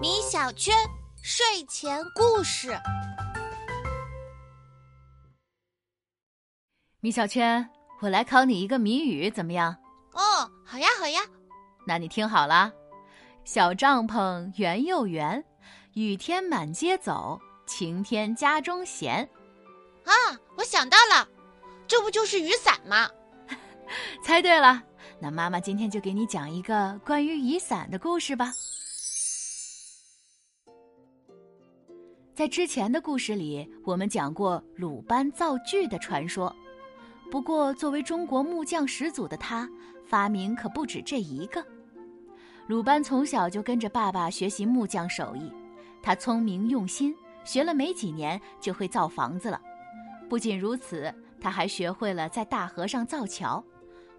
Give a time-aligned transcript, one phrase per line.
[0.00, 0.74] 米小圈
[1.22, 2.74] 睡前故事。
[7.00, 7.68] 米小圈，
[8.00, 9.76] 我来考你一个谜语，怎么样？
[10.12, 11.20] 哦，好呀，好呀。
[11.86, 12.72] 那你听好了：
[13.44, 15.44] 小帐篷圆又圆，
[15.92, 19.28] 雨天满街走，晴天家中闲。
[20.04, 20.12] 啊，
[20.56, 21.28] 我想到了，
[21.86, 23.10] 这不就是雨伞吗？
[24.24, 24.82] 猜对了。
[25.18, 28.52] 那妈妈今天就给你讲一个关于雨伞的故事吧。
[32.34, 36.54] 在之前的故事里，我们讲过鲁班造锯的传说。
[37.30, 39.68] 不过，作为中国木匠始祖的他，
[40.06, 41.64] 发明可不止这一个。
[42.66, 45.50] 鲁班从小就跟着爸爸学习木匠手艺，
[46.02, 49.58] 他聪明用心，学了没几年就会造房子了。
[50.28, 53.64] 不仅如此，他还学会了在大河上造桥。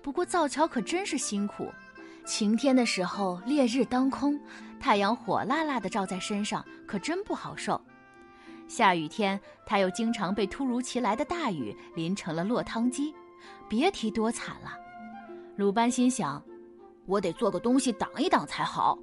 [0.02, 1.72] 不过造桥可真是辛苦，
[2.26, 4.40] 晴天的时候烈日当空，
[4.80, 7.80] 太阳火辣辣的照在身上，可真不好受。
[8.68, 13.13] 下雨天他又经常被突如其来的大雨淋成了落汤鸡，
[13.70, 14.77] 别提多惨了。
[15.55, 16.41] 鲁班心想，
[17.05, 18.98] 我得做个东西挡一挡才好。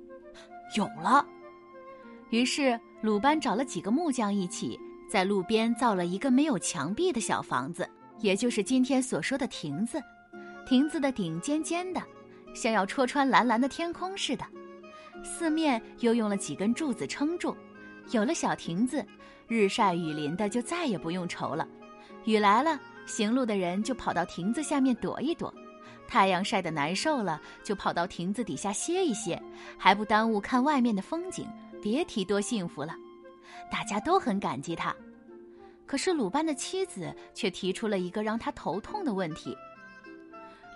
[0.77, 1.25] 有了，
[2.31, 7.89] 于是鲁班找了几个木匠一起，在路边造了一个没有墙壁的小房子，
[8.21, 10.03] 也就是今天所说的亭子。
[10.67, 12.03] 亭子的顶尖尖的，
[12.55, 14.45] 像要戳穿蓝蓝的天空似的，
[15.23, 17.55] 四面又用了几根柱子撑住。
[18.11, 19.05] 有了小亭子，
[19.47, 21.69] 日晒雨淋的就再也不用愁了。
[22.25, 25.53] 雨来了，行路的人就跑到亭子下面躲一躲；
[26.09, 29.41] 太阳晒得难受了，就跑到亭子底下歇一歇，
[29.79, 31.47] 还不耽误看外面的风景。
[31.83, 32.97] 别提多幸福了，
[33.71, 34.95] 大家都很感激他。
[35.87, 39.55] 可是鲁班的妻子却提出了一个让他头痛的问题。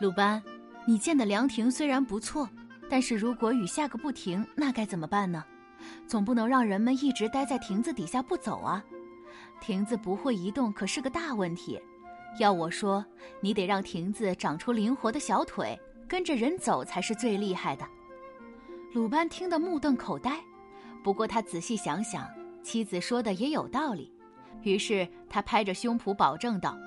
[0.00, 0.40] 鲁班，
[0.86, 2.48] 你建的凉亭虽然不错，
[2.88, 5.44] 但是如果雨下个不停，那该怎么办呢？
[6.06, 8.84] 总不能让人们一直待在亭子底下不走啊！
[9.60, 11.80] 亭子不会移动可是个大问题。
[12.38, 13.04] 要我说，
[13.40, 15.76] 你得让亭子长出灵活的小腿，
[16.06, 17.84] 跟着人走才是最厉害的。
[18.92, 20.38] 鲁班听得目瞪口呆，
[21.02, 22.24] 不过他仔细想想，
[22.62, 24.12] 妻子说的也有道理，
[24.62, 26.78] 于是他拍着胸脯保证道：“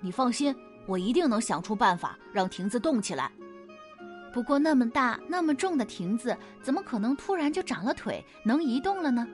[0.00, 0.56] 你放心。”
[0.88, 3.30] 我一定能想出办法让亭子动起来。
[4.32, 9.28] 不过那么大、那么重的亭子，怎么可能突然就长了腿，能移动了呢？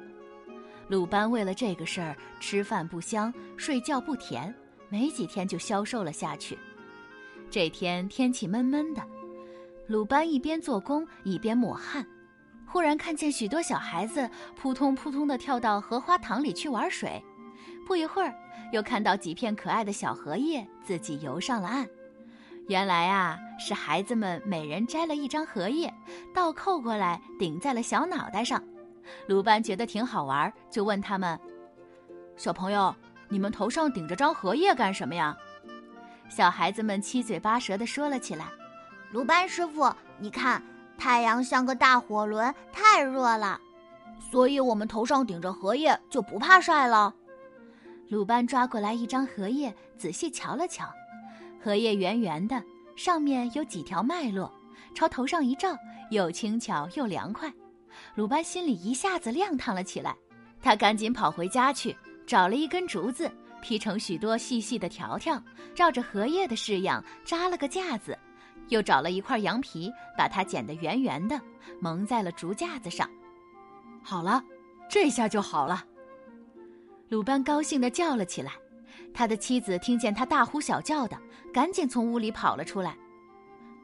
[0.89, 4.53] 鲁班为了这个事儿，吃饭不香，睡觉不甜，
[4.89, 6.59] 没几天就消瘦了下去。
[7.51, 9.03] 这天天气闷闷的，
[9.87, 12.05] 鲁班一边做工一边抹汗，
[12.67, 17.23] 忽然看见许多小孩子扑通扑通地跳到荷花塘里去玩水。
[17.85, 18.35] 不一会儿，
[18.73, 21.87] 又看到几片可爱的小荷叶自己游上了岸。
[22.69, 25.93] 原来啊，是孩子们每人摘了一张荷叶，
[26.35, 28.63] 倒扣过来顶在了小脑袋上。
[29.27, 31.39] 鲁班觉得挺好玩，就问他们
[32.37, 32.95] ：“小朋友，
[33.29, 35.37] 你们头上顶着张荷叶干什么呀？”
[36.31, 38.47] 小孩子们七嘴八舌地说了起来
[39.13, 40.63] ：“鲁班师傅，你看，
[40.97, 43.61] 太阳像个大火轮，太热了，
[44.31, 47.15] 所以我们头上顶着荷叶就不怕晒了。”
[48.09, 50.93] 鲁班抓过来一张荷叶，仔细瞧了瞧，
[51.63, 52.63] 荷叶圆圆的，
[52.97, 54.53] 上面有几条脉络，
[54.95, 55.77] 朝头上一照，
[56.11, 57.53] 又轻巧又凉快。
[58.15, 60.15] 鲁班心里一下子亮堂了起来，
[60.61, 63.31] 他赶紧跑回家去，找了一根竹子，
[63.63, 65.43] 劈成许多细细的条条，
[65.75, 68.19] 照着荷叶的式样扎了个架子，
[68.69, 71.41] 又找了一块羊皮，把它剪得圆圆的，
[71.81, 73.09] 蒙在了竹架子上。
[74.03, 74.45] 好了，
[74.91, 75.85] 这下就好了。
[77.09, 78.53] 鲁班高兴地叫了起来，
[79.13, 81.17] 他的妻子听见他大呼小叫的，
[81.53, 82.97] 赶紧从屋里跑了出来。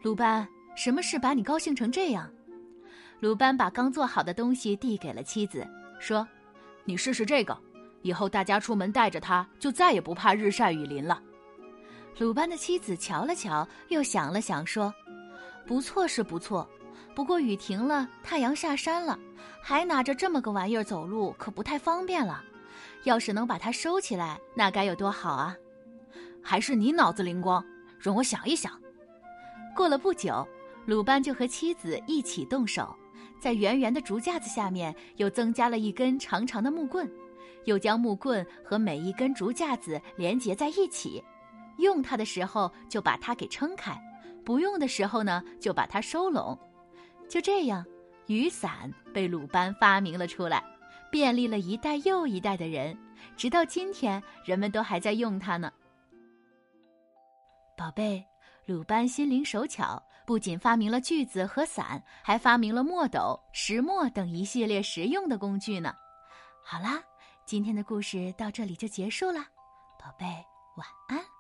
[0.02, 2.28] 鲁班，什么事把你高兴成这样？
[3.20, 5.66] 鲁班把刚做好的东西递给了妻子，
[5.98, 6.26] 说
[6.84, 7.56] ：“你试试这个，
[8.00, 11.22] 以后大家出门带着它，就再也不怕日晒雨淋了。”
[12.18, 14.92] 鲁班的妻子瞧了瞧，又想了想，说
[15.66, 16.66] ：“不错是不错，
[17.14, 19.18] 不过雨停了，太阳下山了，
[19.62, 22.42] 还拿着这么个玩意儿走路，可不太方便了。”
[23.04, 25.56] 要是能把它收起来，那该有多好啊！
[26.42, 27.64] 还是你脑子灵光，
[27.98, 28.72] 容我想一想。
[29.76, 30.46] 过了不久，
[30.86, 32.94] 鲁班就和妻子一起动手，
[33.40, 37.10] 在圆圆的竹架子下面又增加了一根长长的木棍，
[37.64, 41.22] 又将木棍和每一根竹架子连接在一起。
[41.78, 43.98] 用它的时候就把它给撑开，
[44.44, 46.58] 不用的时候呢就把它收拢。
[47.28, 47.84] 就这样，
[48.26, 50.62] 雨伞被鲁班发明了出来。
[51.10, 52.96] 便利了一代又一代的人，
[53.36, 55.72] 直到今天，人们都还在用它呢。
[57.76, 58.24] 宝贝，
[58.66, 65.94] 鲁班心灵手巧，不仅发明了锯子和伞，还发明了墨斗、石磨等一系列实用的工具呢。
[66.64, 67.02] 好啦，
[67.44, 69.40] 今天的故事到这里就结束了，
[69.98, 70.26] 宝贝，
[70.76, 71.39] 晚安。